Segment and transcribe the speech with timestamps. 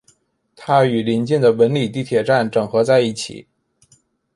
[0.55, 3.45] 它与临近的文礼地铁站整合在一起。